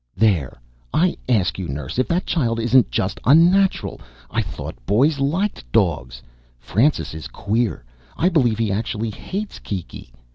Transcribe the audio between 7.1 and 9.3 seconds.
is queer. I believe he actually